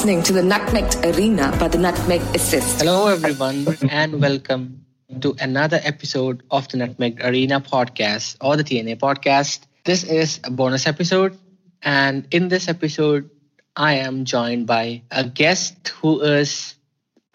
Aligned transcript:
listening 0.00 0.22
to 0.22 0.32
the 0.32 0.42
Nutmeg 0.42 0.86
Arena 1.04 1.54
by 1.60 1.68
the 1.68 1.76
Nutmeg 1.76 2.22
Assist. 2.34 2.80
Hello, 2.80 3.08
everyone, 3.08 3.66
and 3.90 4.18
welcome 4.18 4.86
to 5.20 5.36
another 5.38 5.78
episode 5.82 6.42
of 6.50 6.66
the 6.68 6.78
Nutmeg 6.78 7.22
Arena 7.22 7.60
podcast 7.60 8.38
or 8.40 8.56
the 8.56 8.64
TNA 8.64 8.96
podcast. 8.96 9.66
This 9.84 10.02
is 10.04 10.40
a 10.42 10.50
bonus 10.50 10.86
episode, 10.86 11.36
and 11.82 12.26
in 12.30 12.48
this 12.48 12.66
episode, 12.66 13.28
I 13.76 13.96
am 13.96 14.24
joined 14.24 14.66
by 14.66 15.02
a 15.10 15.24
guest 15.24 15.88
who 16.00 16.22
is 16.22 16.76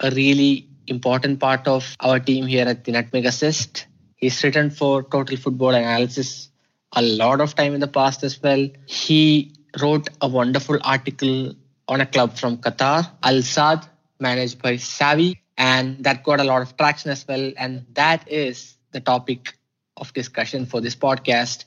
a 0.00 0.10
really 0.10 0.66
important 0.88 1.38
part 1.38 1.68
of 1.68 1.94
our 2.00 2.18
team 2.18 2.46
here 2.46 2.66
at 2.66 2.82
the 2.82 2.90
Nutmeg 2.90 3.26
Assist. 3.26 3.86
He's 4.16 4.42
written 4.42 4.70
for 4.70 5.04
Total 5.04 5.36
Football 5.36 5.76
Analysis 5.76 6.48
a 6.96 7.02
lot 7.02 7.40
of 7.40 7.54
time 7.54 7.74
in 7.74 7.80
the 7.80 7.86
past 7.86 8.24
as 8.24 8.42
well. 8.42 8.68
He 8.86 9.54
wrote 9.80 10.08
a 10.20 10.26
wonderful 10.26 10.80
article 10.82 11.54
on 11.88 12.00
a 12.00 12.06
club 12.06 12.36
from 12.36 12.58
Qatar, 12.58 13.10
Al 13.22 13.42
Sadd, 13.42 13.88
managed 14.18 14.60
by 14.60 14.74
Xavi, 14.74 15.38
and 15.56 16.02
that 16.04 16.24
got 16.24 16.40
a 16.40 16.44
lot 16.44 16.62
of 16.62 16.76
traction 16.76 17.10
as 17.10 17.26
well. 17.26 17.52
And 17.56 17.86
that 17.94 18.30
is 18.30 18.76
the 18.92 19.00
topic 19.00 19.54
of 19.96 20.12
discussion 20.12 20.66
for 20.66 20.80
this 20.80 20.96
podcast. 20.96 21.64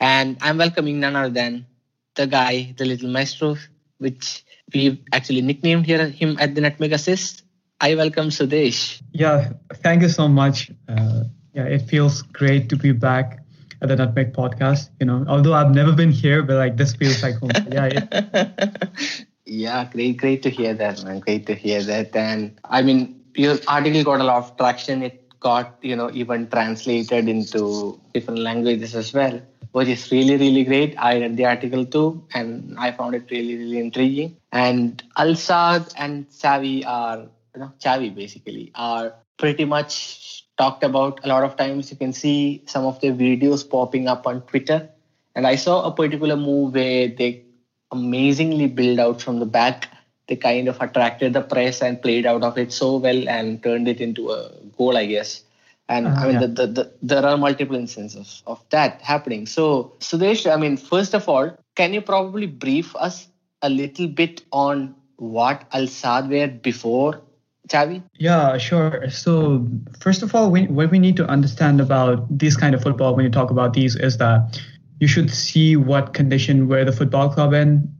And 0.00 0.38
I'm 0.40 0.58
welcoming 0.58 1.00
none 1.00 1.14
other 1.14 1.30
than 1.30 1.66
the 2.14 2.26
guy, 2.26 2.74
the 2.76 2.84
little 2.84 3.10
maestro, 3.10 3.56
which 3.98 4.44
we've 4.72 4.98
actually 5.12 5.42
nicknamed 5.42 5.86
here 5.86 6.08
him 6.08 6.36
at 6.40 6.54
the 6.54 6.60
Nutmeg 6.60 6.92
Assist. 6.92 7.42
I 7.80 7.94
welcome 7.94 8.28
Sudesh. 8.28 9.02
Yeah, 9.12 9.52
thank 9.74 10.02
you 10.02 10.08
so 10.08 10.28
much. 10.28 10.70
Uh, 10.88 11.24
yeah, 11.54 11.64
it 11.64 11.82
feels 11.82 12.22
great 12.22 12.68
to 12.70 12.76
be 12.76 12.92
back 12.92 13.40
at 13.80 13.88
the 13.88 13.96
Nutmeg 13.96 14.32
podcast. 14.32 14.90
You 15.00 15.06
know, 15.06 15.24
although 15.28 15.54
I've 15.54 15.74
never 15.74 15.92
been 15.92 16.12
here, 16.12 16.42
but 16.42 16.56
like 16.56 16.76
this 16.76 16.94
feels 16.94 17.22
like 17.22 17.36
home. 17.36 17.50
yeah. 17.72 17.86
It, 17.86 19.26
yeah, 19.50 19.84
great, 19.92 20.16
great 20.16 20.42
to 20.44 20.50
hear 20.50 20.74
that, 20.74 21.04
man. 21.04 21.18
Great 21.18 21.46
to 21.46 21.54
hear 21.54 21.82
that. 21.82 22.14
And 22.14 22.58
I 22.64 22.82
mean, 22.82 23.20
your 23.34 23.58
article 23.66 24.04
got 24.04 24.20
a 24.20 24.24
lot 24.24 24.44
of 24.44 24.56
traction. 24.56 25.02
It 25.02 25.28
got, 25.40 25.76
you 25.82 25.96
know, 25.96 26.08
even 26.12 26.48
translated 26.48 27.28
into 27.28 28.00
different 28.14 28.40
languages 28.40 28.94
as 28.94 29.12
well, 29.12 29.40
which 29.72 29.88
is 29.88 30.10
really, 30.12 30.36
really 30.36 30.62
great. 30.62 30.94
I 30.96 31.18
read 31.18 31.36
the 31.36 31.46
article 31.46 31.84
too, 31.84 32.24
and 32.32 32.78
I 32.78 32.92
found 32.92 33.16
it 33.16 33.28
really, 33.30 33.56
really 33.56 33.78
intriguing. 33.78 34.36
And 34.52 35.02
Al 35.16 35.32
Sadd 35.32 35.92
and 35.96 36.30
Xavi 36.30 36.86
are, 36.86 37.18
you 37.54 37.60
know, 37.60 37.72
Chavi 37.80 38.14
basically 38.14 38.70
are 38.76 39.14
pretty 39.36 39.64
much 39.64 40.46
talked 40.58 40.84
about 40.84 41.24
a 41.24 41.28
lot 41.28 41.42
of 41.42 41.56
times. 41.56 41.90
You 41.90 41.96
can 41.96 42.12
see 42.12 42.62
some 42.66 42.84
of 42.84 43.00
their 43.00 43.14
videos 43.14 43.68
popping 43.68 44.06
up 44.06 44.28
on 44.28 44.42
Twitter. 44.42 44.88
And 45.34 45.46
I 45.46 45.56
saw 45.56 45.86
a 45.86 45.92
particular 45.92 46.36
move 46.36 46.74
where 46.74 47.08
they 47.08 47.44
amazingly 47.92 48.66
build 48.66 48.98
out 48.98 49.20
from 49.20 49.38
the 49.38 49.46
back. 49.46 49.88
They 50.28 50.36
kind 50.36 50.68
of 50.68 50.80
attracted 50.80 51.32
the 51.32 51.42
press 51.42 51.82
and 51.82 52.00
played 52.00 52.26
out 52.26 52.42
of 52.42 52.56
it 52.56 52.72
so 52.72 52.96
well 52.96 53.28
and 53.28 53.62
turned 53.62 53.88
it 53.88 54.00
into 54.00 54.30
a 54.30 54.50
goal, 54.78 54.96
I 54.96 55.06
guess. 55.06 55.42
And 55.88 56.06
uh, 56.06 56.10
I 56.10 56.26
mean, 56.26 56.34
yeah. 56.34 56.40
the, 56.40 56.48
the, 56.48 56.66
the, 56.66 56.92
there 57.02 57.26
are 57.26 57.36
multiple 57.36 57.74
instances 57.74 58.44
of 58.46 58.62
that 58.70 59.02
happening. 59.02 59.46
So, 59.46 59.94
Sudesh, 59.98 60.50
I 60.50 60.56
mean, 60.56 60.76
first 60.76 61.14
of 61.14 61.28
all, 61.28 61.58
can 61.74 61.92
you 61.92 62.00
probably 62.00 62.46
brief 62.46 62.94
us 62.94 63.26
a 63.62 63.68
little 63.68 64.06
bit 64.06 64.42
on 64.52 64.94
what 65.16 65.64
Al 65.72 65.82
Sadd 65.82 66.28
were 66.28 66.46
before 66.46 67.20
Xavi? 67.68 68.02
Yeah, 68.14 68.56
sure. 68.58 69.08
So 69.10 69.66
first 70.00 70.22
of 70.22 70.34
all, 70.34 70.50
we, 70.50 70.66
what 70.66 70.90
we 70.90 70.98
need 70.98 71.16
to 71.16 71.26
understand 71.26 71.80
about 71.80 72.26
this 72.30 72.56
kind 72.56 72.74
of 72.74 72.82
football 72.82 73.14
when 73.14 73.24
you 73.24 73.30
talk 73.30 73.50
about 73.50 73.72
these 73.72 73.96
is 73.96 74.18
that 74.18 74.60
you 75.00 75.08
should 75.08 75.30
see 75.30 75.76
what 75.76 76.14
condition 76.14 76.68
were 76.68 76.84
the 76.84 76.92
football 76.92 77.28
club 77.28 77.52
in, 77.52 77.92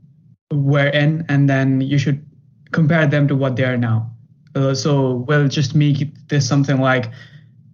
were 0.51 0.87
in, 0.87 1.25
and 1.27 1.49
then 1.49 1.81
you 1.81 1.97
should 1.97 2.25
compare 2.71 3.05
them 3.05 3.27
to 3.27 3.35
what 3.35 3.55
they 3.55 3.65
are 3.65 3.77
now. 3.77 4.09
Uh, 4.55 4.73
so 4.73 5.25
we'll 5.27 5.47
just 5.47 5.75
make 5.75 6.07
this 6.29 6.47
something 6.47 6.79
like 6.79 7.11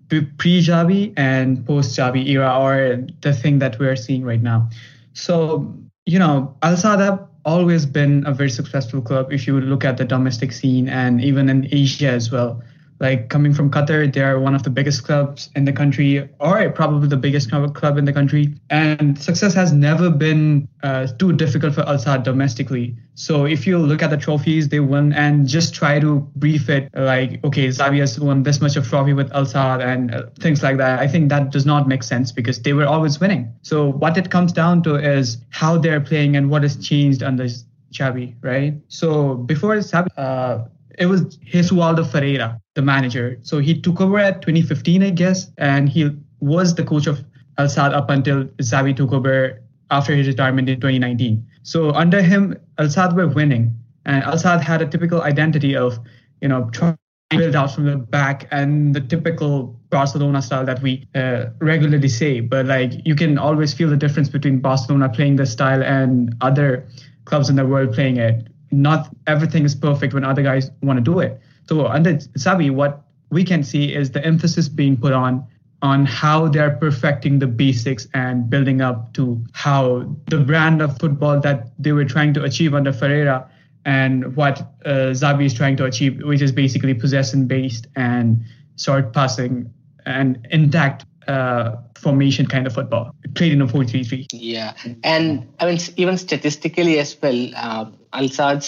pre-Xavi 0.09 1.13
and 1.17 1.66
post-Xavi 1.66 2.27
era, 2.29 2.57
or 2.57 3.05
the 3.21 3.33
thing 3.33 3.59
that 3.59 3.77
we're 3.77 3.95
seeing 3.95 4.23
right 4.23 4.41
now. 4.41 4.69
So 5.13 5.75
you 6.07 6.17
know, 6.17 6.55
Al 6.63 6.75
Sadd 6.75 7.27
always 7.43 7.85
been 7.85 8.25
a 8.25 8.33
very 8.33 8.49
successful 8.49 9.01
club 9.01 9.31
if 9.31 9.45
you 9.45 9.59
look 9.59 9.83
at 9.85 9.97
the 9.97 10.05
domestic 10.05 10.51
scene 10.51 10.87
and 10.87 11.21
even 11.21 11.49
in 11.49 11.67
Asia 11.71 12.09
as 12.09 12.31
well 12.31 12.61
like 13.00 13.30
coming 13.30 13.53
from 13.53 13.69
Qatar, 13.69 14.12
they're 14.12 14.40
one 14.40 14.56
of 14.56 14.63
the 14.63 14.69
biggest 14.69 15.03
clubs 15.03 15.50
in 15.56 15.66
the 15.66 15.74
country, 15.74 16.28
or 16.40 16.69
probably 16.72 17.08
the 17.08 17.18
biggest 17.18 17.52
club 17.52 17.97
in 17.97 18.06
the 18.06 18.13
country. 18.13 18.56
And 18.69 19.19
success 19.22 19.53
has 19.53 19.72
never 19.72 20.09
been 20.09 20.68
uh, 20.84 21.08
too 21.19 21.34
difficult 21.34 21.75
for 21.75 21.81
Al 21.81 21.97
Sadd 21.97 22.24
domestically. 22.24 22.96
So 23.16 23.46
if 23.46 23.66
you 23.66 23.80
look 23.80 24.03
at 24.03 24.09
the 24.12 24.18
trophies 24.18 24.69
they 24.69 24.80
won 24.80 25.12
and 25.13 25.47
just 25.47 25.74
try 25.74 26.00
to 26.00 26.19
brief 26.35 26.69
it 26.69 26.90
like, 26.94 27.44
okay, 27.44 27.68
Xavi 27.68 28.00
has 28.00 28.19
won 28.19 28.44
this 28.44 28.62
much 28.62 28.75
of 28.75 28.88
trophy 28.88 29.14
with 29.14 29.31
Al 29.34 29.46
Sadd 29.46 29.84
and 29.84 30.14
uh, 30.14 30.24
things 30.40 30.64
like 30.64 30.78
that, 30.78 31.00
I 31.00 31.08
think 31.08 31.29
that 31.29 31.52
does 31.52 31.66
not 31.66 31.88
make 31.88 32.03
sense 32.03 32.31
because 32.31 32.62
they 32.62 32.74
were 32.74 32.85
always 32.85 33.19
winning. 33.19 33.53
So 33.62 33.91
what 33.91 34.18
it 34.18 34.29
comes 34.29 34.53
down 34.53 34.84
to 34.84 34.96
is 34.96 35.38
how 35.50 35.78
they're 35.78 36.02
playing 36.02 36.35
and 36.35 36.50
what 36.50 36.64
has 36.64 36.78
changed 36.78 37.24
under 37.24 37.47
Xavi, 37.91 38.35
right? 38.41 38.75
So 38.88 39.35
before 39.35 39.75
Xavi, 39.75 40.08
uh, 40.18 40.66
it 40.97 41.06
was 41.06 41.38
Jesualdo 41.38 42.03
Ferreira, 42.03 42.59
the 42.74 42.81
manager. 42.81 43.38
So 43.44 43.59
he 43.59 43.80
took 43.80 44.02
over 44.02 44.18
at 44.18 44.41
2015, 44.41 45.03
I 45.03 45.09
guess, 45.12 45.52
and 45.58 45.88
he 45.88 46.09
was 46.40 46.75
the 46.75 46.84
coach 46.84 47.08
of 47.08 47.24
Al 47.58 47.68
Sadd 47.68 47.94
up 47.94 48.09
until 48.09 48.46
Xavi 48.62 48.96
took 48.96 49.13
over 49.13 49.62
after 49.90 50.16
his 50.16 50.28
retirement 50.28 50.69
in 50.69 50.80
2019. 50.80 51.46
So 51.63 51.91
under 51.91 52.22
him, 52.22 52.58
Al 52.78 52.88
Sadd 52.88 53.16
were 53.16 53.28
winning, 53.28 53.75
and 54.06 54.24
Al 54.24 54.35
Sadd 54.35 54.62
had 54.62 54.81
a 54.81 54.88
typical 54.88 55.22
identity 55.22 55.75
of, 55.75 56.00
you 56.41 56.47
know, 56.47 56.69
trying 56.72 56.97
to 57.29 57.38
build 57.38 57.56
out 57.56 57.74
from 57.74 57.85
the 57.85 57.97
back 57.97 58.47
and 58.52 58.96
the 58.96 59.02
typical 59.02 59.79
Barcelona 59.90 60.41
style 60.41 60.66
that 60.66 60.81
we 60.81 61.08
uh, 61.14 61.46
regularly 61.59 62.09
say. 62.09 62.40
But 62.40 62.66
like 62.66 63.06
you 63.06 63.16
can 63.16 63.38
always 63.38 63.74
feel 63.74 63.90
the 63.90 63.97
difference 63.97 64.29
between 64.29 64.59
Barcelona 64.59 65.09
playing 65.09 65.35
this 65.35 65.52
style 65.52 65.84
and 65.84 66.35
other 66.41 66.88
clubs 67.25 67.50
in 67.50 67.56
the 67.56 67.66
world 67.66 67.94
playing 67.94 68.18
it 68.18 68.47
not 68.72 69.09
everything 69.28 69.63
is 69.66 69.75
perfect 69.75 70.13
when 70.13 70.23
other 70.23 70.41
guys 70.41 70.72
want 70.81 70.97
to 70.97 71.03
do 71.03 71.19
it. 71.19 71.39
So 71.67 71.88
under 71.88 72.13
Xavi, 72.16 72.72
what 72.72 73.01
we 73.29 73.44
can 73.44 73.63
see 73.63 73.94
is 73.94 74.11
the 74.11 74.23
emphasis 74.25 74.69
being 74.69 74.97
put 74.97 75.13
on 75.13 75.45
on 75.81 76.05
how 76.05 76.47
they're 76.47 76.75
perfecting 76.78 77.38
the 77.38 77.45
basics 77.45 78.07
and 78.13 78.50
building 78.50 78.81
up 78.81 79.13
to 79.13 79.44
how 79.53 80.09
the 80.25 80.39
brand 80.39 80.81
of 80.81 80.97
football 80.97 81.39
that 81.39 81.72
they 81.78 81.91
were 81.91 82.05
trying 82.05 82.33
to 82.33 82.44
achieve 82.44 82.73
under 82.73 82.91
Ferreira 82.91 83.47
and 83.85 84.35
what 84.35 84.59
uh, 84.85 85.13
Xavi 85.13 85.45
is 85.45 85.53
trying 85.53 85.78
to 85.78 85.85
achieve, 85.85 86.22
which 86.23 86.41
is 86.41 86.51
basically 86.51 86.94
possession 86.94 87.47
based 87.47 87.88
and 87.95 88.44
short 88.78 89.13
passing 89.13 89.72
and 90.05 90.45
intact 90.51 91.05
uh, 91.27 91.75
formation 91.97 92.45
kind 92.45 92.67
of 92.67 92.73
football. 92.73 93.13
Played 93.35 93.53
in 93.53 93.61
a 93.61 93.67
4-3-3 93.67 94.27
yeah. 94.31 94.73
And 95.03 95.53
i 95.59 95.65
mean 95.65 95.79
even 95.97 96.17
statistically 96.17 96.99
as 96.99 97.17
well 97.21 97.49
uh, 97.55 97.85
al 98.13 98.61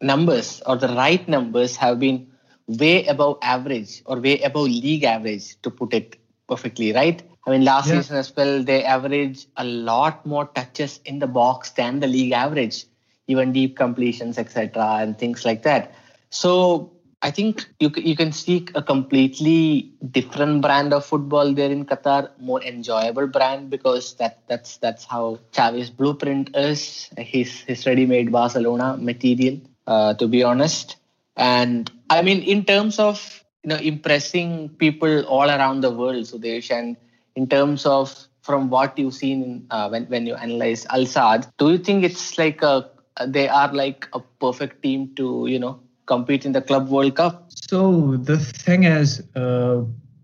numbers 0.00 0.62
or 0.66 0.76
the 0.76 0.88
right 0.88 1.26
numbers 1.28 1.76
have 1.76 1.98
been 1.98 2.26
way 2.66 3.06
above 3.06 3.38
average 3.42 4.02
or 4.06 4.20
way 4.20 4.40
above 4.40 4.66
league 4.66 5.04
average 5.04 5.60
to 5.62 5.70
put 5.70 5.94
it 5.94 6.16
perfectly 6.48 6.92
right? 6.92 7.22
I 7.46 7.50
mean 7.50 7.64
last 7.64 7.88
yeah. 7.88 8.00
season 8.00 8.16
as 8.16 8.34
well 8.36 8.62
they 8.62 8.84
average 8.84 9.46
a 9.56 9.64
lot 9.64 10.24
more 10.26 10.46
touches 10.46 11.00
in 11.04 11.18
the 11.18 11.26
box 11.26 11.70
than 11.70 12.00
the 12.00 12.06
league 12.06 12.32
average 12.32 12.84
even 13.26 13.52
deep 13.52 13.76
completions 13.76 14.38
etc 14.38 14.98
and 15.00 15.18
things 15.18 15.44
like 15.44 15.62
that. 15.62 15.94
So 16.30 16.91
I 17.24 17.30
think 17.30 17.68
you 17.78 17.90
you 17.96 18.16
can 18.16 18.32
see 18.32 18.66
a 18.74 18.82
completely 18.82 19.92
different 20.10 20.60
brand 20.60 20.92
of 20.92 21.06
football 21.06 21.54
there 21.54 21.70
in 21.70 21.86
Qatar, 21.86 22.30
more 22.40 22.60
enjoyable 22.62 23.28
brand 23.28 23.70
because 23.70 24.14
that 24.14 24.40
that's 24.48 24.78
that's 24.78 25.04
how 25.04 25.38
Xavi's 25.52 25.88
blueprint 25.90 26.50
is. 26.56 27.08
His 27.16 27.60
his 27.60 27.86
ready-made 27.86 28.32
Barcelona 28.32 28.96
material, 28.98 29.60
uh, 29.86 30.14
to 30.14 30.26
be 30.26 30.42
honest. 30.42 30.96
And 31.36 31.90
I 32.10 32.22
mean, 32.22 32.42
in 32.42 32.64
terms 32.64 32.98
of 32.98 33.44
you 33.62 33.68
know 33.68 33.76
impressing 33.76 34.70
people 34.70 35.24
all 35.26 35.48
around 35.48 35.82
the 35.82 35.90
world, 35.92 36.24
Sudesh, 36.24 36.72
and 36.72 36.96
in 37.36 37.46
terms 37.46 37.86
of 37.86 38.12
from 38.42 38.68
what 38.68 38.98
you've 38.98 39.14
seen 39.14 39.66
uh, 39.70 39.88
when 39.88 40.06
when 40.06 40.26
you 40.26 40.34
analyze 40.34 40.86
Al 40.86 41.06
Sadd, 41.06 41.48
do 41.56 41.70
you 41.70 41.78
think 41.78 42.02
it's 42.02 42.36
like 42.36 42.62
a 42.62 42.90
they 43.26 43.48
are 43.48 43.72
like 43.72 44.08
a 44.12 44.20
perfect 44.40 44.82
team 44.82 45.14
to 45.14 45.46
you 45.46 45.58
know 45.60 45.78
compete 46.06 46.44
in 46.44 46.52
the 46.52 46.62
Club 46.62 46.88
World 46.88 47.16
Cup? 47.16 47.50
So 47.50 48.16
the 48.16 48.38
thing 48.38 48.84
is, 48.84 49.22
uh, 49.34 49.82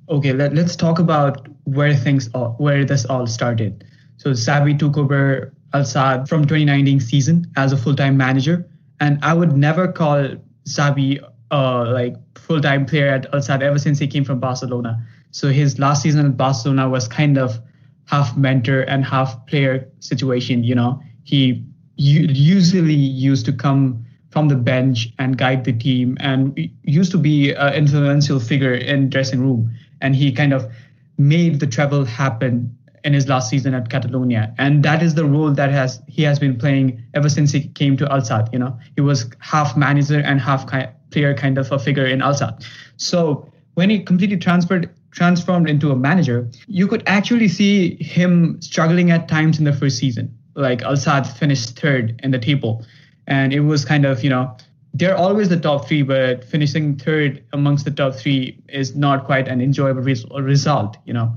okay, 0.08 0.32
let, 0.32 0.54
let's 0.54 0.76
talk 0.76 0.98
about 0.98 1.48
where 1.64 1.94
things 1.94 2.30
all, 2.34 2.54
where 2.58 2.84
this 2.84 3.04
all 3.06 3.26
started. 3.26 3.84
So 4.16 4.30
Xavi 4.30 4.78
took 4.78 4.96
over 4.96 5.52
Al 5.74 5.82
Sadd 5.82 6.28
from 6.28 6.42
2019 6.42 7.00
season 7.00 7.50
as 7.56 7.72
a 7.72 7.76
full-time 7.76 8.16
manager, 8.16 8.68
and 9.00 9.18
I 9.22 9.34
would 9.34 9.56
never 9.56 9.90
call 9.90 10.28
Xavi 10.64 11.22
uh, 11.50 11.90
like 11.92 12.16
full-time 12.36 12.86
player 12.86 13.08
at 13.08 13.26
Al 13.32 13.40
Sadd 13.40 13.62
ever 13.62 13.78
since 13.78 13.98
he 13.98 14.06
came 14.06 14.24
from 14.24 14.40
Barcelona. 14.40 15.04
So 15.30 15.50
his 15.50 15.78
last 15.78 16.02
season 16.02 16.26
at 16.26 16.36
Barcelona 16.36 16.88
was 16.88 17.06
kind 17.06 17.38
of 17.38 17.60
half 18.06 18.36
mentor 18.36 18.82
and 18.82 19.04
half 19.04 19.46
player 19.46 19.88
situation. 20.00 20.64
You 20.64 20.74
know, 20.74 21.02
he 21.24 21.64
usually 21.96 22.94
used 22.94 23.44
to 23.46 23.52
come 23.52 24.04
from 24.38 24.48
the 24.48 24.54
bench 24.54 25.08
and 25.18 25.36
guide 25.36 25.64
the 25.64 25.72
team. 25.72 26.16
And 26.20 26.56
used 26.84 27.10
to 27.10 27.18
be 27.18 27.52
an 27.54 27.74
influential 27.74 28.38
figure 28.38 28.72
in 28.72 29.10
dressing 29.10 29.40
room. 29.40 29.74
And 30.00 30.14
he 30.14 30.30
kind 30.30 30.52
of 30.52 30.70
made 31.16 31.58
the 31.58 31.66
treble 31.66 32.04
happen 32.04 32.72
in 33.02 33.14
his 33.14 33.26
last 33.26 33.50
season 33.50 33.74
at 33.74 33.90
Catalonia. 33.90 34.54
And 34.56 34.84
that 34.84 35.02
is 35.02 35.16
the 35.16 35.24
role 35.24 35.50
that 35.50 35.72
has 35.72 36.00
he 36.06 36.22
has 36.22 36.38
been 36.38 36.56
playing 36.56 37.02
ever 37.14 37.28
since 37.28 37.50
he 37.50 37.66
came 37.80 37.96
to 37.96 38.12
Al 38.12 38.20
Sadd 38.20 38.52
you 38.52 38.60
know. 38.60 38.78
He 38.94 39.00
was 39.00 39.28
half 39.40 39.76
manager 39.76 40.20
and 40.20 40.40
half 40.40 40.66
player 41.10 41.34
kind 41.34 41.58
of 41.58 41.72
a 41.72 41.78
figure 41.78 42.06
in 42.06 42.22
Al 42.22 42.34
Sadd 42.34 42.64
so 42.96 43.50
when 43.74 43.90
he 43.90 44.00
completely 44.00 44.36
transferred 44.36 44.90
transformed 45.10 45.68
into 45.68 45.90
a 45.90 45.96
manager 45.96 46.48
you 46.66 46.86
could 46.86 47.02
actually 47.06 47.48
see 47.48 47.96
him 48.02 48.60
struggling 48.60 49.10
at 49.10 49.26
times 49.28 49.58
in 49.58 49.64
the 49.64 49.72
first 49.72 49.98
season. 49.98 50.36
Like 50.54 50.82
Al 50.82 50.96
Sadd 50.96 51.26
finished 51.26 51.78
third 51.78 52.20
in 52.22 52.30
the 52.30 52.38
table 52.38 52.84
and 53.28 53.52
it 53.52 53.60
was 53.60 53.84
kind 53.84 54.04
of 54.04 54.24
you 54.24 54.30
know 54.30 54.56
they're 54.94 55.16
always 55.16 55.48
the 55.48 55.60
top 55.60 55.86
three, 55.86 56.02
but 56.02 56.44
finishing 56.44 56.96
third 56.96 57.44
amongst 57.52 57.84
the 57.84 57.90
top 57.90 58.14
three 58.14 58.58
is 58.68 58.96
not 58.96 59.26
quite 59.26 59.46
an 59.46 59.60
enjoyable 59.60 60.02
res- 60.02 60.24
result, 60.40 60.96
you 61.04 61.12
know. 61.12 61.32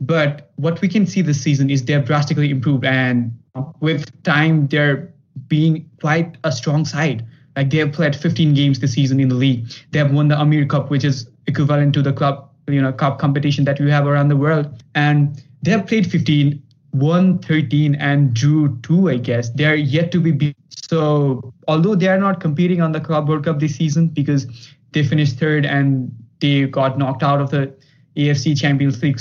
But 0.00 0.50
what 0.56 0.80
we 0.80 0.88
can 0.88 1.06
see 1.06 1.22
this 1.22 1.40
season 1.40 1.70
is 1.70 1.84
they've 1.84 2.04
drastically 2.04 2.50
improved, 2.50 2.84
and 2.84 3.38
with 3.80 4.10
time, 4.24 4.66
they're 4.68 5.12
being 5.46 5.88
quite 6.00 6.36
a 6.44 6.50
strong 6.50 6.84
side. 6.84 7.24
Like 7.56 7.70
they 7.70 7.78
have 7.78 7.92
played 7.92 8.16
15 8.16 8.54
games 8.54 8.80
this 8.80 8.94
season 8.94 9.20
in 9.20 9.28
the 9.28 9.34
league. 9.36 9.70
They 9.92 10.00
have 10.00 10.12
won 10.12 10.28
the 10.28 10.40
Amir 10.40 10.66
Cup, 10.66 10.90
which 10.90 11.04
is 11.04 11.28
equivalent 11.46 11.94
to 11.94 12.02
the 12.02 12.12
club, 12.12 12.50
you 12.66 12.82
know, 12.82 12.92
cup 12.92 13.18
competition 13.18 13.64
that 13.66 13.78
we 13.78 13.90
have 13.90 14.06
around 14.06 14.28
the 14.28 14.36
world, 14.36 14.82
and 14.94 15.40
they 15.62 15.70
have 15.70 15.86
played 15.86 16.10
15 16.10 16.60
won 16.94 17.40
13 17.40 17.96
and 17.96 18.32
drew 18.32 18.78
two, 18.82 19.10
I 19.10 19.16
guess. 19.16 19.50
They're 19.50 19.74
yet 19.74 20.12
to 20.12 20.20
be 20.20 20.30
beat. 20.30 20.56
So, 20.88 21.52
although 21.66 21.94
they 21.96 22.08
are 22.08 22.18
not 22.18 22.40
competing 22.40 22.80
on 22.80 22.92
the 22.92 23.00
Club 23.00 23.28
World 23.28 23.44
Cup 23.44 23.58
this 23.58 23.74
season 23.76 24.08
because 24.08 24.46
they 24.92 25.02
finished 25.02 25.38
third 25.38 25.66
and 25.66 26.14
they 26.40 26.66
got 26.66 26.96
knocked 26.96 27.22
out 27.22 27.40
of 27.40 27.50
the 27.50 27.74
AFC 28.16 28.58
Champions 28.58 29.02
League 29.02 29.20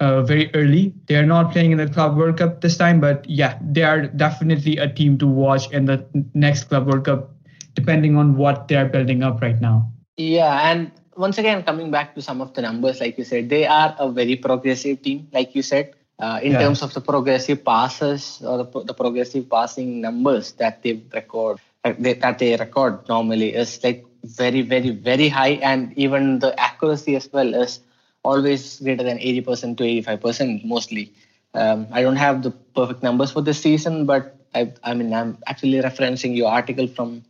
uh, 0.00 0.22
very 0.22 0.54
early, 0.54 0.92
they 1.06 1.16
are 1.16 1.24
not 1.24 1.50
playing 1.50 1.72
in 1.72 1.78
the 1.78 1.88
Club 1.88 2.16
World 2.16 2.36
Cup 2.36 2.60
this 2.60 2.76
time. 2.76 3.00
But 3.00 3.28
yeah, 3.28 3.58
they 3.62 3.82
are 3.82 4.06
definitely 4.06 4.76
a 4.76 4.92
team 4.92 5.16
to 5.18 5.26
watch 5.26 5.70
in 5.72 5.86
the 5.86 6.04
next 6.34 6.64
Club 6.64 6.86
World 6.86 7.06
Cup, 7.06 7.32
depending 7.72 8.16
on 8.16 8.36
what 8.36 8.68
they're 8.68 8.86
building 8.86 9.22
up 9.22 9.40
right 9.40 9.60
now. 9.60 9.90
Yeah, 10.18 10.70
and 10.70 10.92
once 11.16 11.38
again, 11.38 11.62
coming 11.62 11.90
back 11.90 12.14
to 12.16 12.22
some 12.22 12.42
of 12.42 12.52
the 12.52 12.60
numbers, 12.60 13.00
like 13.00 13.16
you 13.16 13.24
said, 13.24 13.48
they 13.48 13.66
are 13.66 13.96
a 13.98 14.12
very 14.12 14.36
progressive 14.36 15.00
team, 15.00 15.28
like 15.32 15.54
you 15.54 15.62
said 15.62 15.94
uh, 16.18 16.40
in 16.42 16.52
yeah. 16.52 16.58
terms 16.58 16.82
of 16.82 16.94
the 16.94 17.00
progressive 17.00 17.64
passes 17.64 18.42
or 18.46 18.58
the, 18.58 18.84
the 18.84 18.94
progressive 18.94 19.48
passing 19.50 20.00
numbers 20.00 20.52
that 20.52 20.82
they 20.82 21.02
record 21.12 21.58
uh, 21.84 21.92
they, 21.98 22.14
that 22.14 22.38
they 22.38 22.56
record 22.56 23.06
normally 23.08 23.54
is 23.54 23.82
like 23.82 24.04
very 24.24 24.62
very 24.62 24.90
very 24.90 25.28
high 25.28 25.58
and 25.70 25.92
even 25.98 26.38
the 26.38 26.58
accuracy 26.58 27.16
as 27.16 27.28
well 27.32 27.54
is 27.54 27.80
always 28.22 28.80
greater 28.80 29.04
than 29.04 29.18
80% 29.18 29.76
to 29.76 29.84
85% 29.84 30.64
mostly 30.64 31.12
um, 31.52 31.86
i 31.92 32.02
don't 32.02 32.16
have 32.16 32.42
the 32.42 32.50
perfect 32.50 33.02
numbers 33.02 33.30
for 33.32 33.42
this 33.42 33.60
season 33.60 34.06
but 34.06 34.36
I, 34.54 34.72
I 34.82 34.94
mean 34.94 35.12
i'm 35.12 35.38
actually 35.46 35.82
referencing 35.82 36.36
your 36.36 36.50
article 36.50 36.86
from 36.86 37.24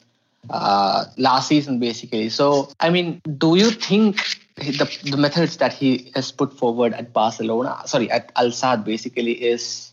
uh, 0.50 1.04
last 1.16 1.48
season 1.48 1.78
basically 1.78 2.28
so 2.28 2.68
i 2.80 2.90
mean 2.90 3.20
do 3.38 3.56
you 3.56 3.70
think 3.70 4.18
the, 4.56 4.98
the 5.10 5.16
methods 5.16 5.56
that 5.56 5.72
he 5.72 6.10
has 6.14 6.30
put 6.30 6.56
forward 6.56 6.92
at 6.94 7.12
Barcelona, 7.12 7.82
sorry, 7.86 8.10
at 8.10 8.32
Al 8.36 8.48
Sadd 8.48 8.84
basically 8.84 9.32
is 9.32 9.92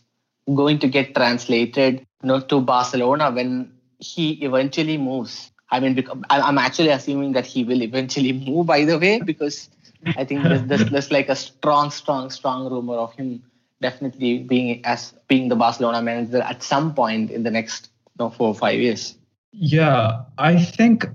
going 0.54 0.78
to 0.80 0.88
get 0.88 1.14
translated 1.14 2.06
you 2.22 2.28
know, 2.28 2.40
to 2.40 2.60
Barcelona 2.60 3.30
when 3.30 3.72
he 3.98 4.32
eventually 4.44 4.98
moves. 4.98 5.50
I 5.70 5.80
mean, 5.80 6.06
I'm 6.30 6.58
actually 6.58 6.90
assuming 6.90 7.32
that 7.32 7.46
he 7.46 7.64
will 7.64 7.82
eventually 7.82 8.32
move, 8.46 8.66
by 8.66 8.84
the 8.84 8.98
way, 8.98 9.20
because 9.20 9.68
I 10.04 10.24
think 10.24 10.42
there's, 10.42 10.62
there's, 10.64 10.90
there's 10.90 11.10
like 11.10 11.28
a 11.28 11.36
strong, 11.36 11.90
strong, 11.90 12.30
strong 12.30 12.70
rumor 12.70 12.94
of 12.94 13.14
him 13.14 13.42
definitely 13.80 14.38
being 14.38 14.84
as 14.84 15.12
being 15.26 15.48
the 15.48 15.56
Barcelona 15.56 16.02
manager 16.02 16.40
at 16.40 16.62
some 16.62 16.94
point 16.94 17.30
in 17.30 17.42
the 17.42 17.50
next 17.50 17.88
you 18.18 18.24
know, 18.24 18.30
four 18.30 18.48
or 18.48 18.54
five 18.54 18.78
years. 18.78 19.16
Yeah, 19.52 20.22
I 20.38 20.62
think 20.62 21.06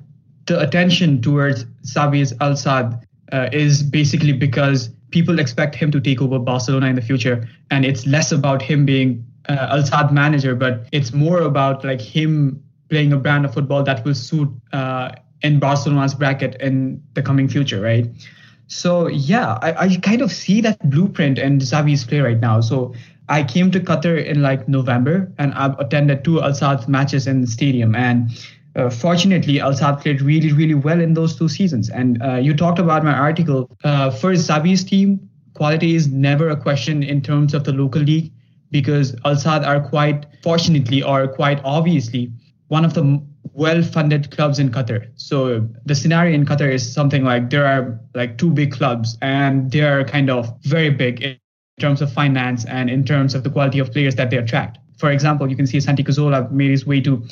the 0.45 0.59
attention 0.59 1.21
towards 1.21 1.65
Xavi 1.85 2.33
Al 2.39 2.53
Sadd 2.53 3.03
uh, 3.33 3.49
is 3.51 3.83
basically 3.83 4.31
because 4.31 4.89
people 5.11 5.39
expect 5.39 5.75
him 5.75 5.91
to 5.91 5.99
take 5.99 6.21
over 6.21 6.39
Barcelona 6.39 6.87
in 6.87 6.95
the 6.95 7.01
future, 7.01 7.47
and 7.71 7.83
it's 7.83 8.05
less 8.05 8.31
about 8.31 8.61
him 8.61 8.85
being 8.85 9.25
uh, 9.49 9.67
Al 9.71 9.83
Sadd 9.83 10.11
manager, 10.11 10.55
but 10.55 10.87
it's 10.91 11.13
more 11.13 11.41
about 11.41 11.83
like 11.83 11.99
him 11.99 12.63
playing 12.89 13.11
a 13.11 13.17
brand 13.17 13.45
of 13.45 13.53
football 13.53 13.83
that 13.83 14.05
will 14.05 14.13
suit 14.13 14.49
uh, 14.71 15.11
in 15.41 15.59
Barcelona's 15.59 16.13
bracket 16.13 16.55
in 16.61 17.01
the 17.13 17.21
coming 17.21 17.47
future, 17.47 17.81
right? 17.81 18.07
So 18.67 19.07
yeah, 19.07 19.57
I, 19.61 19.85
I 19.85 19.95
kind 19.97 20.21
of 20.21 20.31
see 20.31 20.61
that 20.61 20.89
blueprint 20.89 21.39
in 21.39 21.59
Xavi's 21.59 22.03
play 22.03 22.19
right 22.19 22.39
now. 22.39 22.61
So 22.61 22.93
I 23.29 23.43
came 23.43 23.71
to 23.71 23.79
Qatar 23.79 24.23
in 24.23 24.41
like 24.41 24.67
November 24.67 25.31
and 25.37 25.53
I've 25.53 25.77
attended 25.79 26.23
two 26.23 26.41
Al 26.41 26.51
Sadd 26.51 26.87
matches 26.87 27.27
in 27.27 27.41
the 27.41 27.47
stadium 27.47 27.95
and 27.95 28.29
uh, 28.75 28.91
fortunately, 28.91 29.59
Al 29.59 29.73
Sadd 29.73 30.01
played 30.01 30.21
really, 30.21 30.53
really 30.53 30.75
well 30.75 31.01
in 31.01 31.15
those 31.15 31.35
two 31.35 31.49
seasons. 31.49 31.89
And 31.89 32.21
uh, 32.21 32.35
you 32.35 32.55
talked 32.55 32.77
about 32.77 33.03
my 33.03 33.11
article. 33.11 33.75
Uh, 33.83 34.11
for 34.11 34.33
Xavi's 34.33 34.83
team, 34.83 35.27
quality 35.55 35.95
is 35.95 36.07
never 36.07 36.49
a 36.49 36.55
question 36.55 37.01
in 37.01 37.21
terms 37.21 37.55
of 37.55 37.63
the 37.63 37.73
local 37.73 38.01
league 38.01 38.31
because 38.69 39.15
Al 39.25 39.35
Sadd 39.35 39.65
are 39.65 39.81
quite 39.81 40.27
fortunately 40.43 41.01
or 41.01 41.27
quite 41.27 41.59
obviously 41.63 42.31
one 42.67 42.85
of 42.85 42.93
the 42.93 43.19
well-funded 43.53 44.29
clubs 44.29 44.59
in 44.59 44.69
Qatar. 44.69 45.09
So 45.15 45.67
the 45.85 45.95
scenario 45.95 46.35
in 46.35 46.45
Qatar 46.45 46.71
is 46.71 46.93
something 46.93 47.23
like 47.23 47.49
there 47.49 47.65
are 47.65 47.99
like 48.13 48.37
two 48.37 48.51
big 48.51 48.71
clubs 48.71 49.17
and 49.21 49.71
they 49.71 49.81
are 49.81 50.03
kind 50.03 50.29
of 50.29 50.53
very 50.61 50.91
big 50.91 51.39
terms 51.79 52.01
of 52.01 52.11
finance 52.11 52.65
and 52.65 52.89
in 52.89 53.05
terms 53.05 53.35
of 53.35 53.43
the 53.43 53.51
quality 53.51 53.77
of 53.77 53.91
players 53.91 54.15
that 54.15 54.31
they 54.31 54.37
attract. 54.37 54.79
For 54.97 55.11
example, 55.11 55.47
you 55.47 55.55
can 55.55 55.67
see 55.67 55.79
Santi 55.79 56.03
Cazorla 56.03 56.49
made 56.51 56.71
his 56.71 56.87
way 56.87 57.01
to 57.01 57.23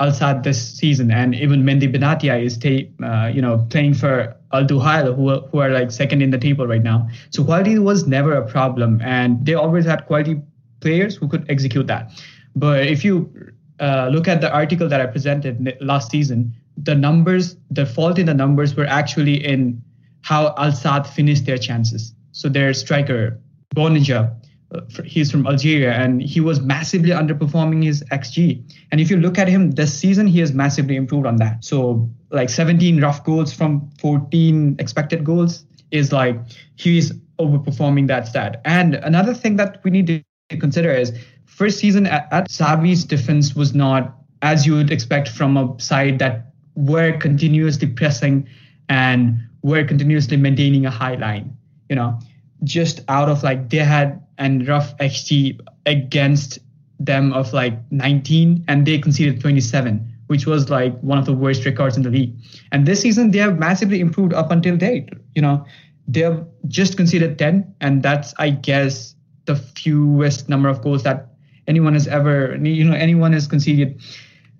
Al 0.00 0.10
Sadd 0.10 0.42
this 0.42 0.74
season, 0.74 1.12
and 1.12 1.36
even 1.36 1.62
Mehdi 1.62 1.92
Benatia 1.94 2.42
is 2.42 2.58
uh, 3.04 3.30
you 3.32 3.40
know 3.40 3.64
playing 3.70 3.94
for 3.94 4.34
Al 4.52 4.64
Duhail, 4.64 5.14
who 5.14 5.46
who 5.48 5.58
are 5.60 5.70
like 5.70 5.92
second 5.92 6.20
in 6.20 6.30
the 6.30 6.38
table 6.38 6.66
right 6.66 6.82
now. 6.82 7.08
So 7.30 7.44
quality 7.44 7.78
was 7.78 8.06
never 8.06 8.34
a 8.34 8.44
problem, 8.44 9.00
and 9.02 9.46
they 9.46 9.54
always 9.54 9.84
had 9.84 10.06
quality 10.06 10.40
players 10.80 11.14
who 11.14 11.28
could 11.28 11.48
execute 11.48 11.86
that. 11.86 12.10
But 12.56 12.86
if 12.88 13.04
you 13.04 13.30
uh, 13.78 14.08
look 14.10 14.26
at 14.26 14.40
the 14.40 14.52
article 14.52 14.88
that 14.88 15.00
I 15.00 15.06
presented 15.06 15.76
last 15.80 16.10
season, 16.10 16.52
the 16.76 16.96
numbers, 16.96 17.56
the 17.70 17.86
fault 17.86 18.18
in 18.18 18.26
the 18.26 18.34
numbers 18.34 18.74
were 18.74 18.86
actually 18.86 19.46
in 19.46 19.80
how 20.22 20.54
Al 20.58 20.72
Sadd 20.72 21.06
finished 21.06 21.46
their 21.46 21.58
chances. 21.58 22.14
So 22.32 22.48
their 22.48 22.74
striker 22.74 23.38
Bounedjah 23.74 24.34
uh, 24.74 24.80
he's 25.04 25.30
from 25.30 25.46
Algeria 25.46 25.92
and 25.92 26.22
he 26.22 26.40
was 26.40 26.60
massively 26.60 27.10
underperforming 27.10 27.84
his 27.84 28.02
xG. 28.04 28.62
And 28.90 29.00
if 29.00 29.10
you 29.10 29.18
look 29.18 29.38
at 29.38 29.48
him 29.48 29.72
this 29.72 29.92
season, 29.96 30.26
he 30.26 30.40
has 30.40 30.52
massively 30.52 30.96
improved 30.96 31.26
on 31.26 31.36
that. 31.36 31.64
So 31.64 32.08
like 32.30 32.48
17 32.48 33.00
rough 33.00 33.22
goals 33.24 33.52
from 33.52 33.90
14 34.00 34.76
expected 34.78 35.24
goals 35.24 35.64
is 35.90 36.10
like 36.10 36.38
he's 36.76 37.12
overperforming 37.38 38.06
that 38.08 38.28
stat. 38.28 38.62
And 38.64 38.94
another 38.94 39.34
thing 39.34 39.56
that 39.56 39.82
we 39.84 39.90
need 39.90 40.06
to 40.06 40.56
consider 40.56 40.90
is 40.90 41.12
first 41.44 41.78
season 41.78 42.06
at, 42.06 42.32
at 42.32 42.50
Xavi's 42.50 43.04
defense 43.04 43.54
was 43.54 43.74
not 43.74 44.16
as 44.40 44.66
you 44.66 44.74
would 44.74 44.90
expect 44.90 45.28
from 45.28 45.56
a 45.56 45.74
side 45.78 46.18
that 46.18 46.52
were 46.74 47.12
continuously 47.18 47.88
pressing 47.88 48.48
and 48.88 49.38
were 49.62 49.84
continuously 49.84 50.36
maintaining 50.36 50.86
a 50.86 50.90
high 50.90 51.14
line. 51.14 51.56
You 51.90 51.96
know, 51.96 52.18
just 52.64 53.00
out 53.08 53.28
of 53.28 53.42
like 53.42 53.70
they 53.70 53.78
had 53.78 54.22
and 54.38 54.66
rough 54.68 54.96
XG 54.98 55.60
against 55.86 56.58
them 56.98 57.32
of 57.32 57.52
like 57.52 57.74
19 57.90 58.64
and 58.68 58.86
they 58.86 58.98
conceded 58.98 59.40
27 59.40 60.08
which 60.28 60.46
was 60.46 60.70
like 60.70 60.98
one 61.00 61.18
of 61.18 61.26
the 61.26 61.32
worst 61.32 61.66
records 61.66 61.96
in 61.96 62.02
the 62.02 62.08
league. 62.08 62.34
And 62.70 62.86
this 62.86 63.00
season 63.00 63.32
they 63.32 63.38
have 63.38 63.58
massively 63.58 64.00
improved 64.00 64.32
up 64.32 64.50
until 64.50 64.76
date 64.76 65.10
you 65.34 65.42
know. 65.42 65.64
They 66.08 66.20
have 66.20 66.46
just 66.66 66.96
conceded 66.96 67.38
10 67.38 67.74
and 67.80 68.02
that's 68.02 68.34
i 68.38 68.50
guess 68.50 69.14
the 69.44 69.56
fewest 69.56 70.48
number 70.48 70.68
of 70.68 70.82
goals 70.82 71.04
that 71.04 71.28
anyone 71.68 71.92
has 71.94 72.08
ever 72.08 72.56
you 72.56 72.84
know 72.84 72.94
anyone 72.94 73.32
has 73.32 73.46
conceded 73.46 74.00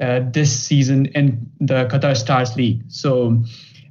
uh, 0.00 0.20
this 0.32 0.56
season 0.56 1.06
in 1.06 1.50
the 1.60 1.86
qatar 1.86 2.16
stars 2.16 2.56
league. 2.56 2.82
So 2.88 3.42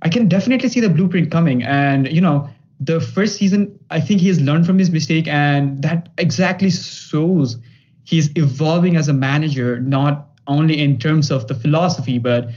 i 0.02 0.10
can 0.10 0.28
definitely 0.28 0.70
see 0.70 0.80
the 0.80 0.90
blueprint 0.90 1.32
coming 1.32 1.64
and 1.64 2.12
you 2.12 2.22
know 2.22 2.50
the 2.82 3.00
first 3.00 3.38
season, 3.38 3.80
I 3.92 4.00
think 4.00 4.22
he 4.22 4.28
has 4.30 4.42
learned 4.42 4.66
from 4.66 4.80
his 4.80 4.90
mistake, 4.90 5.28
and 5.28 5.82
that 5.84 6.10
exactly 6.18 6.72
shows 6.72 7.58
he's 8.04 8.32
evolving 8.36 8.96
as 8.96 9.08
a 9.08 9.14
manager, 9.14 9.80
not 9.80 10.30
only 10.48 10.82
in 10.82 10.98
terms 10.98 11.30
of 11.30 11.48
the 11.48 11.54
philosophy, 11.54 12.18
but 12.18 12.50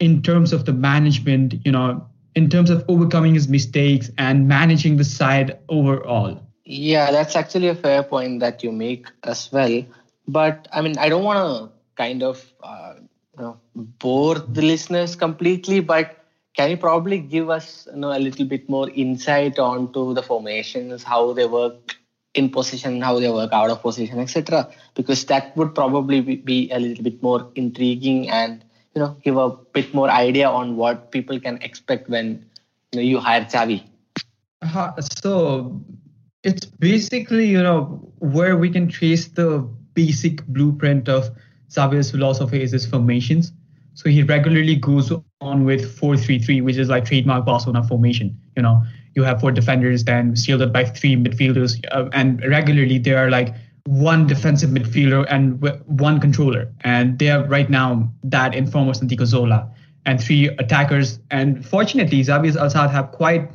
in 0.00 0.22
terms 0.22 0.52
of 0.54 0.64
the 0.64 0.72
management, 0.72 1.54
you 1.64 1.72
know, 1.72 2.08
in 2.34 2.48
terms 2.48 2.70
of 2.70 2.84
overcoming 2.88 3.34
his 3.34 3.48
mistakes 3.48 4.10
and 4.16 4.48
managing 4.48 4.96
the 4.96 5.04
side 5.04 5.58
overall. 5.68 6.40
Yeah, 6.64 7.10
that's 7.10 7.36
actually 7.36 7.68
a 7.68 7.74
fair 7.74 8.02
point 8.02 8.40
that 8.40 8.64
you 8.64 8.72
make 8.72 9.06
as 9.24 9.52
well. 9.52 9.84
But 10.26 10.68
I 10.72 10.80
mean, 10.80 10.96
I 10.98 11.10
don't 11.10 11.24
want 11.24 11.38
to 11.38 11.72
kind 12.02 12.22
of 12.22 12.44
uh, 12.62 12.94
you 13.38 13.44
know, 13.44 13.60
bore 13.74 14.38
the 14.38 14.62
listeners 14.62 15.16
completely, 15.16 15.80
but 15.80 16.16
can 16.56 16.70
you 16.70 16.76
probably 16.76 17.18
give 17.18 17.50
us 17.50 17.86
you 17.92 18.00
know, 18.00 18.16
a 18.16 18.18
little 18.18 18.46
bit 18.46 18.68
more 18.68 18.88
insight 18.90 19.58
onto 19.58 20.14
the 20.14 20.22
formations, 20.22 21.02
how 21.02 21.32
they 21.34 21.46
work 21.46 21.96
in 22.34 22.50
position, 22.50 23.00
how 23.00 23.18
they 23.20 23.30
work 23.30 23.52
out 23.52 23.70
of 23.70 23.82
position, 23.82 24.18
etc. 24.18 24.68
Because 24.94 25.24
that 25.26 25.56
would 25.56 25.74
probably 25.74 26.20
be 26.20 26.70
a 26.70 26.78
little 26.78 27.04
bit 27.04 27.22
more 27.22 27.50
intriguing 27.54 28.28
and 28.30 28.64
you 28.94 29.02
know 29.02 29.16
give 29.22 29.36
a 29.36 29.50
bit 29.50 29.92
more 29.92 30.08
idea 30.10 30.48
on 30.48 30.76
what 30.76 31.10
people 31.10 31.38
can 31.38 31.60
expect 31.62 32.08
when 32.08 32.44
you, 32.92 32.96
know, 32.96 33.02
you 33.02 33.18
hire 33.18 33.44
Xavi. 33.44 33.84
So 35.22 35.84
it's 36.42 36.64
basically 36.64 37.46
you 37.46 37.62
know 37.62 37.84
where 38.18 38.56
we 38.56 38.70
can 38.70 38.88
trace 38.88 39.28
the 39.28 39.60
basic 39.92 40.44
blueprint 40.46 41.08
of 41.08 41.30
Xavi's 41.68 42.10
philosophy 42.10 42.62
is 42.62 42.72
his 42.72 42.86
formations. 42.86 43.52
So 43.96 44.10
he 44.10 44.22
regularly 44.22 44.76
goes 44.76 45.10
on 45.40 45.64
with 45.64 45.98
4-3-3, 45.98 46.62
which 46.62 46.76
is 46.76 46.90
like 46.90 47.06
trademark 47.06 47.46
Barcelona 47.46 47.82
formation. 47.82 48.38
You 48.54 48.62
know, 48.62 48.82
you 49.14 49.24
have 49.24 49.40
four 49.40 49.50
defenders, 49.52 50.04
then 50.04 50.36
shielded 50.36 50.70
by 50.70 50.84
three 50.84 51.16
midfielders, 51.16 51.82
uh, 51.90 52.10
and 52.12 52.44
regularly 52.44 52.98
there 52.98 53.16
are 53.16 53.30
like 53.30 53.54
one 53.86 54.26
defensive 54.26 54.68
midfielder 54.68 55.24
and 55.30 55.62
one 55.86 56.20
controller, 56.20 56.70
and 56.82 57.18
they 57.18 57.30
are 57.30 57.44
right 57.44 57.70
now 57.70 58.12
that 58.22 58.54
in 58.54 58.66
form 58.66 58.88
of 58.88 58.96
Santi 58.96 59.16
Cazorla, 59.16 59.70
and 60.04 60.22
three 60.22 60.48
attackers. 60.48 61.18
And 61.30 61.64
fortunately, 61.64 62.20
Xavi 62.20 62.54
Al 62.54 62.88
have 62.88 63.12
quite, 63.12 63.50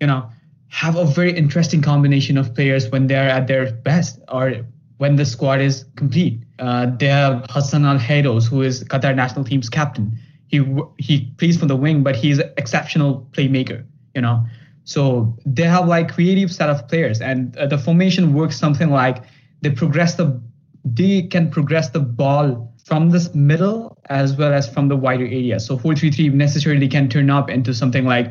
you 0.00 0.06
know, 0.06 0.30
have 0.68 0.96
a 0.96 1.04
very 1.04 1.36
interesting 1.36 1.82
combination 1.82 2.38
of 2.38 2.54
players 2.54 2.88
when 2.88 3.08
they're 3.08 3.28
at 3.28 3.46
their 3.46 3.72
best 3.72 4.20
or 4.28 4.64
when 5.02 5.16
the 5.16 5.26
squad 5.26 5.60
is 5.60 5.84
complete. 5.96 6.40
Uh, 6.60 6.86
they 6.96 7.08
have 7.08 7.44
Hassan 7.50 7.84
Al 7.84 7.98
Haydos, 7.98 8.48
who 8.48 8.62
is 8.62 8.84
Qatar 8.84 9.16
national 9.16 9.44
team's 9.44 9.68
captain. 9.68 10.16
He 10.46 10.58
he 10.96 11.14
plays 11.38 11.58
from 11.58 11.66
the 11.66 11.74
wing, 11.74 12.04
but 12.04 12.14
he's 12.14 12.38
an 12.38 12.52
exceptional 12.56 13.28
playmaker. 13.32 13.84
You 14.14 14.20
know, 14.20 14.46
so 14.84 15.36
they 15.44 15.64
have 15.64 15.88
like 15.88 16.12
creative 16.12 16.52
set 16.52 16.70
of 16.70 16.86
players, 16.86 17.20
and 17.20 17.56
uh, 17.56 17.66
the 17.66 17.78
formation 17.78 18.32
works 18.32 18.56
something 18.56 18.90
like 18.90 19.24
they 19.62 19.70
progress 19.70 20.14
the 20.14 20.40
they 20.84 21.22
can 21.22 21.50
progress 21.50 21.90
the 21.90 22.00
ball 22.22 22.72
from 22.84 23.10
this 23.10 23.34
middle 23.34 23.98
as 24.06 24.36
well 24.36 24.52
as 24.52 24.68
from 24.68 24.86
the 24.86 24.96
wider 24.96 25.24
area. 25.24 25.58
So 25.58 25.78
4-3-3 25.78 26.32
necessarily 26.32 26.88
can 26.88 27.08
turn 27.08 27.30
up 27.30 27.48
into 27.48 27.72
something 27.72 28.04
like 28.04 28.28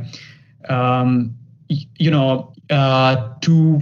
um, 0.70 1.36
you 1.68 2.12
know, 2.12 2.54
uh, 2.70 3.34
two, 3.42 3.82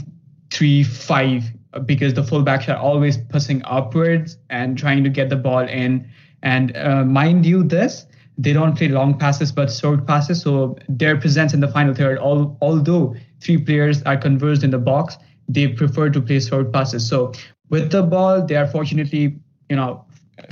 three, 0.51 0.83
five, 0.83 1.43
because 1.85 2.13
the 2.13 2.23
fullbacks 2.23 2.67
are 2.67 2.77
always 2.77 3.17
pushing 3.17 3.61
upwards 3.65 4.37
and 4.49 4.77
trying 4.77 5.03
to 5.03 5.09
get 5.09 5.29
the 5.29 5.35
ball 5.35 5.59
in. 5.59 6.09
And 6.41 6.75
uh, 6.75 7.03
mind 7.03 7.45
you, 7.45 7.63
this 7.63 8.05
they 8.39 8.53
don't 8.53 8.77
play 8.77 8.87
long 8.87 9.17
passes 9.17 9.51
but 9.51 9.69
short 9.69 10.07
passes, 10.07 10.41
so 10.41 10.77
their 10.87 11.19
presence 11.19 11.53
in 11.53 11.59
the 11.59 11.67
final 11.67 11.93
third, 11.93 12.17
all, 12.17 12.57
although 12.61 13.13
three 13.41 13.57
players 13.57 14.01
are 14.03 14.15
converged 14.15 14.63
in 14.63 14.71
the 14.71 14.77
box, 14.77 15.17
they 15.49 15.67
prefer 15.67 16.09
to 16.09 16.21
play 16.21 16.39
short 16.39 16.71
passes. 16.71 17.07
So 17.07 17.33
with 17.69 17.91
the 17.91 18.01
ball, 18.01 18.45
they 18.45 18.55
are 18.55 18.67
fortunately, 18.67 19.37
you 19.69 19.75
know, 19.75 20.05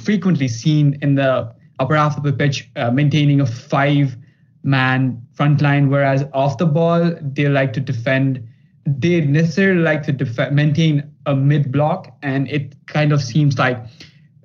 frequently 0.03 0.49
seen 0.49 0.99
in 1.01 1.15
the 1.15 1.55
upper 1.79 1.95
half 1.95 2.17
of 2.17 2.23
the 2.23 2.33
pitch, 2.33 2.69
uh, 2.75 2.91
maintaining 2.91 3.39
a 3.39 3.45
five 3.45 4.17
man 4.63 5.21
front 5.33 5.61
line, 5.61 5.89
whereas 5.89 6.25
off 6.33 6.57
the 6.57 6.65
ball, 6.65 7.15
they 7.21 7.47
like 7.47 7.71
to 7.73 7.79
defend. 7.79 8.46
They 8.87 9.21
necessarily 9.21 9.81
like 9.81 10.03
to 10.03 10.13
def- 10.13 10.51
maintain 10.51 11.11
a 11.25 11.35
mid 11.35 11.71
block, 11.71 12.15
and 12.23 12.47
it 12.49 12.73
kind 12.85 13.11
of 13.11 13.21
seems 13.21 13.59
like 13.59 13.77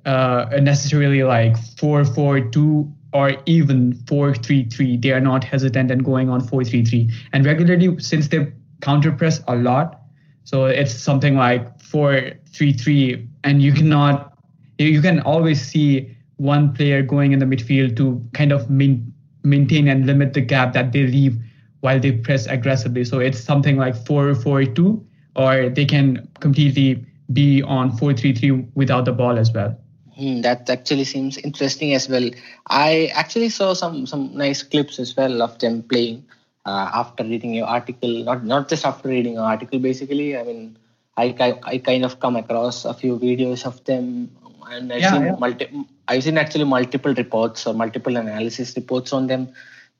uh, 0.05 0.45
necessarily 0.61 1.23
like 1.23 1.57
4 1.77 2.03
4 2.03 2.41
2 2.51 2.93
or 3.13 3.37
even 3.45 3.93
4 4.07 4.35
3 4.35 4.65
3. 4.65 4.97
They 4.97 5.11
are 5.11 5.21
not 5.21 5.45
hesitant 5.45 5.91
and 5.91 6.03
going 6.03 6.29
on 6.29 6.45
4 6.45 6.63
3 6.65 6.83
3. 6.83 7.09
And 7.31 7.45
regularly, 7.45 7.97
since 7.99 8.27
they 8.27 8.51
counter 8.81 9.13
press 9.13 9.41
a 9.47 9.55
lot, 9.55 10.01
so 10.43 10.65
it's 10.65 10.93
something 10.93 11.37
like 11.37 11.81
4 11.81 12.31
3 12.51 12.73
3, 12.73 13.29
and 13.45 13.61
you 13.61 13.71
cannot, 13.71 14.37
you 14.77 15.01
can 15.01 15.21
always 15.21 15.61
see 15.61 16.15
one 16.35 16.73
player 16.73 17.01
going 17.01 17.31
in 17.31 17.39
the 17.39 17.45
midfield 17.45 17.95
to 17.95 18.21
kind 18.33 18.51
of 18.51 18.69
main, 18.69 19.13
maintain 19.43 19.87
and 19.87 20.05
limit 20.05 20.33
the 20.33 20.41
gap 20.41 20.73
that 20.73 20.91
they 20.91 21.07
leave 21.07 21.37
while 21.83 21.99
they 21.99 22.13
press 22.13 22.45
aggressively. 22.47 23.03
So 23.03 23.19
it's 23.19 23.39
something 23.39 23.75
like 23.75 23.93
4-4-2, 23.93 25.03
or 25.35 25.69
they 25.69 25.85
can 25.85 26.27
completely 26.39 27.05
be 27.33 27.61
on 27.61 27.91
4-3-3 27.97 28.69
without 28.73 29.03
the 29.03 29.11
ball 29.11 29.37
as 29.37 29.51
well. 29.51 29.77
Hmm, 30.15 30.41
that 30.41 30.69
actually 30.69 31.03
seems 31.03 31.37
interesting 31.37 31.93
as 31.93 32.07
well. 32.07 32.29
I 32.67 33.11
actually 33.13 33.49
saw 33.49 33.73
some 33.73 34.05
some 34.05 34.37
nice 34.37 34.61
clips 34.61 34.99
as 34.99 35.17
well 35.17 35.41
of 35.41 35.57
them 35.57 35.81
playing 35.81 36.23
uh, 36.65 36.89
after 36.93 37.23
reading 37.23 37.53
your 37.55 37.65
article. 37.65 38.23
Not 38.23 38.45
not 38.45 38.69
just 38.69 38.85
after 38.85 39.09
reading 39.09 39.33
your 39.33 39.43
article, 39.43 39.79
basically. 39.79 40.37
I 40.37 40.43
mean, 40.43 40.77
I 41.17 41.57
I 41.63 41.79
kind 41.79 42.05
of 42.05 42.19
come 42.19 42.35
across 42.35 42.85
a 42.85 42.93
few 42.93 43.17
videos 43.17 43.65
of 43.65 43.83
them 43.85 44.29
and 44.71 44.93
I've 44.93 45.01
yeah, 45.01 45.11
seen 45.11 45.23
yeah. 45.23 45.35
multi- 45.39 45.85
I've 46.07 46.23
seen 46.23 46.37
actually 46.37 46.65
multiple 46.65 47.13
reports 47.13 47.65
or 47.67 47.73
multiple 47.73 48.15
analysis 48.17 48.75
reports 48.75 49.13
on 49.13 49.27
them. 49.27 49.49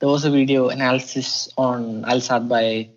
There 0.04 0.12
was 0.12 0.26
a 0.26 0.30
video 0.30 0.68
analysis 0.68 1.48
on 1.58 2.04
Al 2.04 2.18
Sadd 2.18 2.50
by 2.50 2.90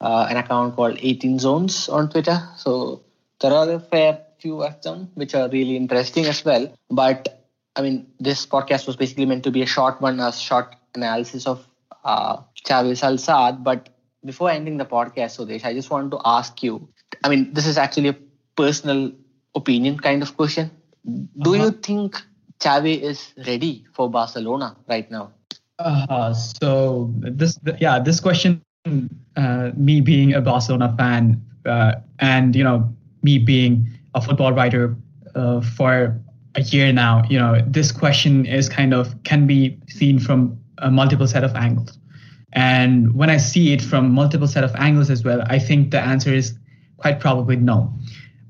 uh, 0.00 0.26
an 0.30 0.38
account 0.38 0.74
called 0.74 0.96
18 0.98 1.38
Zones 1.38 1.86
on 1.90 2.08
Twitter. 2.08 2.48
So 2.56 3.02
there 3.42 3.52
are 3.52 3.70
a 3.72 3.78
fair 3.78 4.22
few 4.38 4.62
of 4.62 4.80
them 4.80 5.10
which 5.16 5.34
are 5.34 5.50
really 5.50 5.76
interesting 5.76 6.24
as 6.24 6.42
well. 6.46 6.74
But 6.90 7.44
I 7.76 7.82
mean, 7.82 8.06
this 8.18 8.46
podcast 8.46 8.86
was 8.86 8.96
basically 8.96 9.26
meant 9.26 9.44
to 9.44 9.50
be 9.50 9.60
a 9.60 9.66
short 9.66 10.00
one, 10.00 10.18
a 10.18 10.32
short 10.32 10.74
analysis 10.94 11.46
of 11.46 11.62
uh, 12.02 12.38
Xavi 12.66 13.02
Al 13.02 13.18
Sadd. 13.18 13.62
But 13.62 13.90
before 14.24 14.50
ending 14.50 14.78
the 14.78 14.86
podcast, 14.86 15.36
Sudesh, 15.36 15.62
I 15.62 15.74
just 15.74 15.90
want 15.90 16.10
to 16.12 16.20
ask 16.24 16.62
you. 16.62 16.88
I 17.22 17.28
mean, 17.28 17.52
this 17.52 17.66
is 17.66 17.76
actually 17.76 18.08
a 18.08 18.16
personal 18.56 19.12
opinion 19.54 19.98
kind 19.98 20.22
of 20.22 20.34
question. 20.34 20.70
Do 21.04 21.54
uh-huh. 21.54 21.64
you 21.64 21.70
think 21.72 22.16
Xavi 22.60 22.98
is 22.98 23.34
ready 23.46 23.84
for 23.92 24.08
Barcelona 24.08 24.78
right 24.88 25.10
now? 25.10 25.32
Uh, 25.78 26.32
so 26.32 27.12
this, 27.20 27.58
yeah, 27.78 27.98
this 27.98 28.20
question, 28.20 28.62
uh, 29.36 29.70
me 29.76 30.00
being 30.00 30.34
a 30.34 30.40
Barcelona 30.40 30.94
fan, 30.96 31.42
uh, 31.66 31.96
and 32.18 32.54
you 32.56 32.64
know, 32.64 32.94
me 33.22 33.38
being 33.38 33.88
a 34.14 34.20
football 34.20 34.52
writer 34.52 34.96
uh, 35.34 35.60
for 35.60 36.18
a 36.54 36.62
year 36.62 36.92
now, 36.92 37.22
you 37.28 37.38
know, 37.38 37.60
this 37.66 37.92
question 37.92 38.46
is 38.46 38.68
kind 38.68 38.94
of 38.94 39.22
can 39.24 39.46
be 39.46 39.78
seen 39.88 40.18
from 40.18 40.58
a 40.78 40.90
multiple 40.90 41.26
set 41.26 41.44
of 41.44 41.54
angles. 41.54 41.98
And 42.52 43.14
when 43.14 43.28
I 43.28 43.36
see 43.36 43.72
it 43.72 43.82
from 43.82 44.10
multiple 44.12 44.48
set 44.48 44.64
of 44.64 44.74
angles 44.76 45.10
as 45.10 45.24
well, 45.24 45.42
I 45.46 45.58
think 45.58 45.90
the 45.90 46.00
answer 46.00 46.32
is 46.32 46.54
quite 46.96 47.20
probably 47.20 47.56
no 47.56 47.92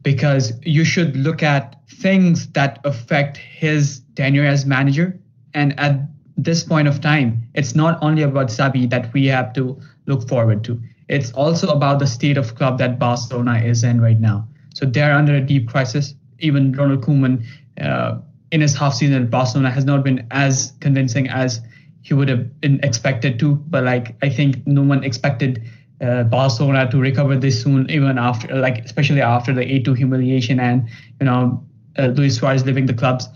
because 0.03 0.53
you 0.63 0.85
should 0.85 1.17
look 1.17 1.43
at 1.43 1.75
things 1.89 2.47
that 2.53 2.79
affect 2.85 3.37
his 3.37 4.03
tenure 4.15 4.45
as 4.45 4.65
manager. 4.65 5.19
And 5.55 5.79
at 5.81 6.01
this 6.37 6.63
point 6.63 6.87
of 6.89 7.01
time, 7.01 7.43
it's 7.55 7.75
not 7.75 7.99
only 8.03 8.23
about 8.23 8.49
Xavi 8.49 8.89
that 8.91 9.13
we 9.13 9.27
have 9.27 9.53
to 9.55 9.81
look 10.07 10.29
forward 10.29 10.63
to. 10.65 10.81
It's 11.09 11.33
also 11.33 11.69
about 11.69 11.99
the 11.99 12.07
state 12.07 12.37
of 12.37 12.55
club 12.55 12.79
that 12.79 12.99
Barcelona 12.99 13.59
is 13.59 13.85
in 13.85 14.01
right 14.01 14.19
now. 14.19 14.47
So 14.75 14.87
they're 14.87 15.13
under 15.13 15.37
a 15.37 15.41
deep 15.41 15.69
crisis. 15.69 16.15
Even 16.41 16.73
Ronald 16.73 17.03
Koeman, 17.03 17.45
uh, 17.81 18.19
in 18.53 18.61
his 18.61 18.77
half 18.77 18.95
season 18.95 19.23
at 19.23 19.31
Barcelona, 19.31 19.71
has 19.71 19.85
not 19.85 20.05
been 20.05 20.27
as 20.31 20.73
convincing 20.81 21.29
as 21.29 21.61
he 22.03 22.15
would 22.15 22.29
have 22.29 22.61
been 22.61 22.81
expected 22.83 23.39
to. 23.39 23.55
But 23.55 23.85
like 23.85 24.17
I 24.23 24.29
think 24.29 24.67
no 24.67 24.83
one 24.83 25.05
expected 25.05 25.63
uh, 26.01 26.25
Barcelona 26.25 26.91
to 26.91 26.99
recover 26.99 27.37
this 27.37 27.63
soon, 27.63 27.89
even 27.91 28.19
after, 28.19 28.55
like 28.57 28.85
especially 28.85 29.23
after 29.23 29.55
the 29.55 29.63
8-2 29.63 29.97
humiliation 29.97 30.61
and 30.61 30.89
you 31.21 31.27
know 31.27 31.65
uh, 31.99 32.09
Luis 32.09 32.37
Suarez 32.37 32.67
leaving 32.67 32.87
the 32.87 32.95
clubs. 32.95 33.29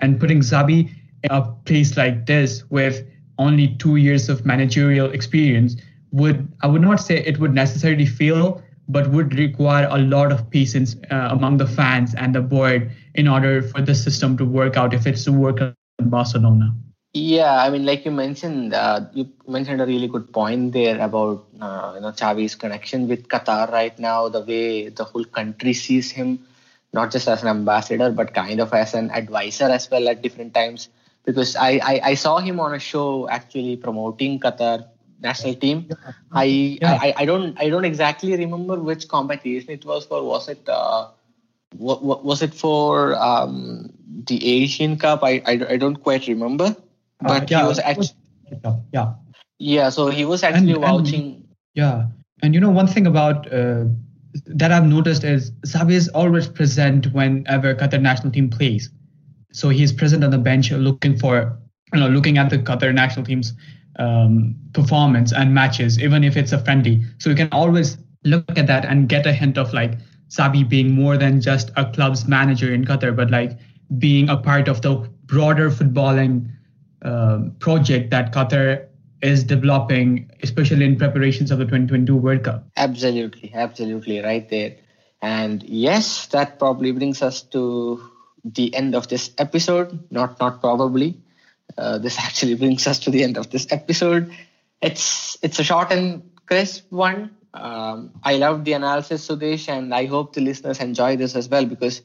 and 0.00 0.20
putting 0.20 0.40
Xavi 0.40 0.90
in 1.22 1.30
a 1.30 1.40
place 1.64 1.96
like 1.96 2.26
this 2.26 2.64
with 2.68 3.02
only 3.38 3.68
two 3.76 3.96
years 3.96 4.28
of 4.28 4.44
managerial 4.44 5.10
experience 5.10 5.76
would 6.12 6.46
I 6.62 6.66
would 6.66 6.82
not 6.82 7.00
say 7.00 7.16
it 7.16 7.38
would 7.38 7.54
necessarily 7.54 8.04
fail, 8.04 8.62
but 8.88 9.10
would 9.10 9.34
require 9.38 9.88
a 9.90 9.98
lot 9.98 10.32
of 10.32 10.50
patience 10.50 10.96
uh, 11.10 11.28
among 11.30 11.56
the 11.56 11.66
fans 11.66 12.14
and 12.14 12.34
the 12.34 12.42
board 12.42 12.90
in 13.14 13.26
order 13.26 13.62
for 13.62 13.80
the 13.80 13.94
system 13.94 14.36
to 14.36 14.44
work 14.44 14.76
out 14.76 14.92
if 14.92 15.06
it's 15.06 15.24
to 15.24 15.32
work 15.32 15.60
in 15.62 16.10
Barcelona. 16.10 16.74
Yeah, 17.14 17.62
I 17.62 17.70
mean, 17.70 17.86
like 17.86 18.04
you 18.04 18.10
mentioned, 18.10 18.74
uh, 18.74 19.02
you 19.12 19.30
mentioned 19.46 19.80
a 19.80 19.86
really 19.86 20.08
good 20.08 20.32
point 20.32 20.72
there 20.72 21.00
about 21.00 21.46
uh, 21.60 21.92
you 21.94 22.00
know 22.00 22.10
Xavi's 22.10 22.56
connection 22.56 23.06
with 23.08 23.28
Qatar 23.28 23.70
right 23.70 23.96
now, 23.98 24.28
the 24.28 24.40
way 24.40 24.88
the 24.88 25.04
whole 25.04 25.24
country 25.24 25.74
sees 25.74 26.10
him, 26.10 26.40
not 26.92 27.12
just 27.12 27.28
as 27.28 27.42
an 27.42 27.48
ambassador, 27.48 28.10
but 28.10 28.34
kind 28.34 28.60
of 28.60 28.72
as 28.74 28.94
an 28.94 29.10
advisor 29.12 29.66
as 29.66 29.88
well 29.90 30.08
at 30.08 30.22
different 30.22 30.54
times. 30.54 30.88
Because 31.24 31.54
I, 31.56 31.80
I, 31.82 32.00
I 32.04 32.14
saw 32.14 32.38
him 32.38 32.58
on 32.60 32.74
a 32.74 32.80
show 32.80 33.28
actually 33.28 33.76
promoting 33.76 34.40
Qatar 34.40 34.86
national 35.22 35.54
team. 35.54 35.94
I, 36.32 36.44
yeah. 36.82 36.98
I 37.00 37.14
I 37.18 37.24
don't 37.26 37.56
I 37.60 37.68
don't 37.70 37.84
exactly 37.84 38.36
remember 38.36 38.80
which 38.80 39.06
competition 39.08 39.70
it 39.70 39.84
was 39.84 40.04
for. 40.04 40.22
Was 40.24 40.48
it 40.48 40.68
uh, 40.68 41.08
what, 41.76 42.02
what 42.02 42.24
was 42.24 42.42
it 42.42 42.54
for 42.54 43.14
um, 43.16 43.90
the 44.26 44.44
Asian 44.62 44.98
Cup? 44.98 45.22
I, 45.22 45.42
I, 45.46 45.52
I 45.70 45.76
don't 45.76 45.96
quite 45.96 46.26
remember. 46.28 46.74
But 47.24 47.42
uh, 47.42 47.46
yeah, 47.48 47.62
he 47.62 47.68
was 47.68 47.78
actually 47.78 48.08
yeah 48.92 49.14
yeah. 49.58 49.88
So 49.88 50.08
he 50.08 50.24
was 50.24 50.42
actually 50.42 50.72
and, 50.72 50.80
vouching. 50.80 51.20
And, 51.20 51.48
yeah, 51.74 52.06
and 52.42 52.54
you 52.54 52.60
know 52.60 52.70
one 52.70 52.86
thing 52.86 53.06
about 53.06 53.52
uh, 53.52 53.84
that 54.46 54.70
I've 54.70 54.86
noticed 54.86 55.24
is 55.24 55.50
Xavi 55.66 55.92
is 55.92 56.08
always 56.08 56.46
present 56.46 57.12
whenever 57.12 57.74
Qatar 57.74 58.00
national 58.00 58.32
team 58.32 58.50
plays. 58.50 58.90
So 59.52 59.70
he's 59.70 59.92
present 59.92 60.22
on 60.22 60.30
the 60.30 60.38
bench, 60.38 60.70
looking 60.70 61.18
for 61.18 61.58
you 61.92 62.00
know 62.00 62.08
looking 62.08 62.38
at 62.38 62.50
the 62.50 62.58
Qatar 62.58 62.92
national 62.92 63.24
team's 63.24 63.54
um, 63.98 64.54
performance 64.74 65.32
and 65.32 65.54
matches, 65.54 66.00
even 66.02 66.24
if 66.24 66.36
it's 66.36 66.52
a 66.52 66.58
friendly. 66.58 67.02
So 67.18 67.30
you 67.30 67.36
can 67.36 67.48
always 67.52 67.96
look 68.24 68.58
at 68.58 68.66
that 68.66 68.84
and 68.84 69.08
get 69.08 69.26
a 69.26 69.32
hint 69.32 69.56
of 69.56 69.72
like 69.72 69.98
Xavi 70.28 70.68
being 70.68 70.92
more 70.92 71.16
than 71.16 71.40
just 71.40 71.70
a 71.76 71.90
club's 71.90 72.26
manager 72.26 72.74
in 72.74 72.84
Qatar, 72.84 73.14
but 73.16 73.30
like 73.30 73.58
being 73.98 74.28
a 74.28 74.36
part 74.36 74.68
of 74.68 74.82
the 74.82 75.08
broader 75.26 75.70
footballing 75.70 76.50
uh, 77.04 77.38
project 77.58 78.10
that 78.10 78.32
Qatar 78.32 78.86
is 79.22 79.44
developing, 79.44 80.30
especially 80.42 80.84
in 80.84 80.96
preparations 80.96 81.50
of 81.50 81.58
the 81.58 81.64
2022 81.64 82.16
World 82.16 82.44
Cup. 82.44 82.66
Absolutely, 82.76 83.52
absolutely, 83.54 84.20
right 84.20 84.48
there. 84.48 84.76
And 85.22 85.62
yes, 85.62 86.26
that 86.28 86.58
probably 86.58 86.92
brings 86.92 87.22
us 87.22 87.42
to 87.54 88.02
the 88.44 88.74
end 88.74 88.94
of 88.94 89.08
this 89.08 89.32
episode. 89.38 89.98
Not, 90.10 90.38
not 90.40 90.60
probably. 90.60 91.16
Uh, 91.78 91.98
this 91.98 92.18
actually 92.26 92.54
brings 92.54 92.86
us 92.86 92.98
to 93.00 93.10
the 93.10 93.22
end 93.22 93.36
of 93.38 93.50
this 93.50 93.66
episode. 93.70 94.32
It's 94.82 95.38
it's 95.42 95.58
a 95.58 95.64
short 95.64 95.90
and 95.90 96.30
crisp 96.46 96.92
one. 96.92 97.36
Um, 97.54 98.12
I 98.22 98.36
love 98.36 98.64
the 98.64 98.72
analysis, 98.72 99.26
Sudesh, 99.26 99.68
and 99.68 99.94
I 99.94 100.06
hope 100.06 100.34
the 100.34 100.40
listeners 100.40 100.80
enjoy 100.80 101.16
this 101.16 101.36
as 101.36 101.48
well 101.48 101.64
because 101.64 102.02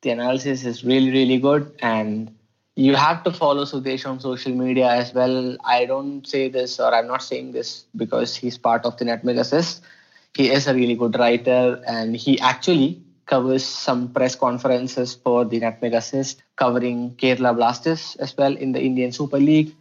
the 0.00 0.10
analysis 0.10 0.64
is 0.64 0.84
really, 0.84 1.10
really 1.10 1.38
good 1.38 1.74
and 1.80 2.34
you 2.74 2.94
have 2.96 3.22
to 3.24 3.32
follow 3.32 3.64
Sudesh 3.64 4.08
on 4.08 4.18
social 4.20 4.52
media 4.52 4.88
as 4.88 5.12
well. 5.12 5.56
I 5.64 5.84
don't 5.84 6.26
say 6.26 6.48
this 6.48 6.80
or 6.80 6.94
I'm 6.94 7.06
not 7.06 7.22
saying 7.22 7.52
this 7.52 7.84
because 7.94 8.34
he's 8.34 8.56
part 8.56 8.84
of 8.86 8.96
the 8.96 9.40
Assist. 9.40 9.82
He 10.34 10.50
is 10.50 10.66
a 10.66 10.74
really 10.74 10.94
good 10.94 11.18
writer 11.18 11.82
and 11.86 12.16
he 12.16 12.40
actually 12.40 13.02
covers 13.26 13.64
some 13.64 14.08
press 14.12 14.34
conferences 14.34 15.14
for 15.14 15.44
the 15.44 15.62
Assist, 15.62 16.42
covering 16.56 17.14
Kerala 17.16 17.54
Blasters 17.54 18.16
as 18.16 18.36
well 18.36 18.56
in 18.56 18.72
the 18.72 18.80
Indian 18.82 19.12
Super 19.12 19.38
League. 19.38 19.74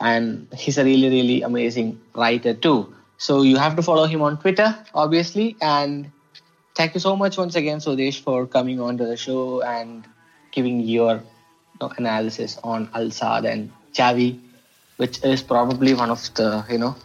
And 0.00 0.46
he's 0.54 0.78
a 0.78 0.84
really, 0.84 1.08
really 1.08 1.42
amazing 1.42 2.00
writer 2.14 2.54
too. 2.54 2.94
So 3.18 3.42
you 3.42 3.56
have 3.56 3.74
to 3.76 3.82
follow 3.82 4.06
him 4.06 4.22
on 4.22 4.38
Twitter, 4.38 4.76
obviously. 4.94 5.56
And 5.60 6.12
thank 6.76 6.94
you 6.94 7.00
so 7.00 7.16
much 7.16 7.38
once 7.38 7.56
again, 7.56 7.78
Sudesh, 7.78 8.20
for 8.20 8.46
coming 8.46 8.80
on 8.80 8.98
to 8.98 9.06
the 9.06 9.16
show 9.16 9.62
and 9.62 10.04
giving 10.52 10.80
your 10.80 11.22
analysis 11.80 12.58
on 12.62 12.88
Al 12.94 13.06
Sadd 13.06 13.50
and 13.50 13.72
Xavi, 13.92 14.38
which 14.96 15.22
is 15.24 15.42
probably 15.42 15.94
one 15.94 16.10
of 16.10 16.22
the, 16.34 16.64
you 16.70 16.78
know, 16.78 16.96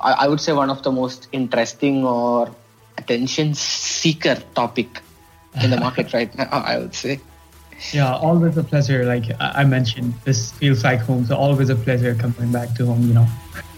I, 0.00 0.28
would 0.28 0.40
say 0.40 0.52
one 0.52 0.70
of 0.70 0.82
the 0.82 0.90
most 0.90 1.28
interesting 1.32 2.04
or 2.04 2.54
attention 2.98 3.54
seeker 3.54 4.36
topic 4.54 5.00
in 5.62 5.70
the 5.70 5.78
market 5.78 6.12
right 6.14 6.34
now, 6.36 6.48
I 6.50 6.78
would 6.78 6.94
say. 6.94 7.20
Yeah, 7.92 8.14
always 8.14 8.56
a 8.58 8.64
pleasure. 8.64 9.04
Like 9.04 9.24
I 9.40 9.64
mentioned, 9.64 10.14
this 10.24 10.52
feels 10.52 10.84
like 10.84 11.00
home. 11.00 11.24
So 11.24 11.36
always 11.36 11.70
a 11.70 11.76
pleasure 11.76 12.14
coming 12.14 12.52
back 12.52 12.74
to 12.76 12.86
home, 12.86 13.08
you 13.08 13.14
know. 13.14 13.26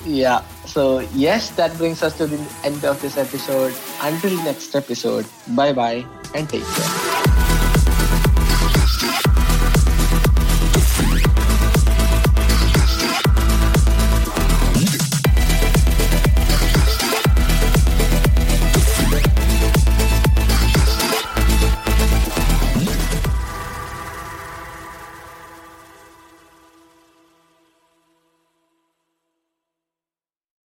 Yeah. 0.05 0.42
So 0.66 1.00
yes, 1.14 1.50
that 1.50 1.76
brings 1.78 2.02
us 2.02 2.16
to 2.18 2.26
the 2.26 2.40
end 2.64 2.85
of 2.85 3.00
this 3.00 3.16
episode. 3.16 3.74
Until 4.02 4.37
next 4.42 4.74
episode, 4.74 5.26
bye 5.55 5.72
bye 5.72 6.05
and 6.35 6.48
take 6.48 6.64
care. 6.64 7.02